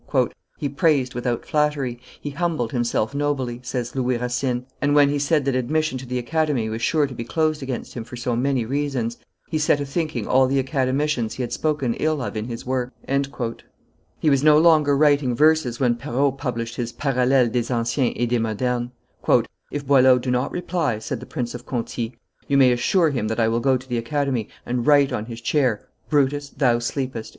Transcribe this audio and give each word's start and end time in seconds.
"He 0.57 0.67
praised 0.67 1.13
without 1.13 1.45
flattery; 1.45 1.99
he 2.19 2.31
humbled 2.31 2.71
himself 2.71 3.13
nobly" 3.13 3.59
says 3.61 3.95
Louis 3.95 4.17
Racine; 4.17 4.65
"and 4.81 4.95
when 4.95 5.09
he 5.09 5.19
said 5.19 5.45
that 5.45 5.53
admission 5.55 5.99
to 5.99 6.07
the 6.07 6.17
Academy 6.17 6.69
was 6.69 6.81
sure 6.81 7.05
to 7.05 7.13
be 7.13 7.23
closed 7.23 7.61
against 7.61 7.93
him 7.93 8.03
for 8.03 8.15
so 8.15 8.35
many 8.35 8.65
reasons, 8.65 9.19
he 9.49 9.59
set 9.59 9.79
a 9.79 9.85
thinking 9.85 10.25
all 10.25 10.47
the 10.47 10.57
Academicians 10.57 11.35
he 11.35 11.43
had 11.43 11.53
spoken 11.53 11.93
ill 11.93 12.19
of 12.19 12.35
in 12.35 12.45
his 12.45 12.65
works." 12.65 12.91
He 14.19 14.31
was 14.31 14.41
no 14.41 14.57
longer 14.57 14.97
writing 14.97 15.35
verses 15.35 15.79
when 15.79 15.93
Perrault 15.97 16.35
published 16.39 16.77
his 16.77 16.91
_Parallele 16.91 17.51
des 17.51 17.71
anciens 17.71 18.15
et 18.17 18.27
desmodernes. 18.29 18.89
"If 19.69 19.85
Boileau 19.85 20.17
do 20.17 20.31
not 20.31 20.51
reply," 20.51 20.97
said 20.97 21.19
the 21.19 21.27
Prince 21.27 21.53
of 21.53 21.67
Conti, 21.67 22.15
"you 22.47 22.57
may 22.57 22.71
assure 22.71 23.11
him 23.11 23.27
that 23.27 23.39
I 23.39 23.47
will 23.47 23.59
go 23.59 23.77
to 23.77 23.87
the 23.87 23.99
Academy, 23.99 24.49
and 24.65 24.87
write 24.87 25.11
on 25.13 25.25
his 25.27 25.41
chair, 25.41 25.87
'Brutus, 26.09 26.49
thou 26.49 26.79
sleepest. 26.79 27.29